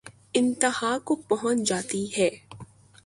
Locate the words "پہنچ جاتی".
1.27-2.05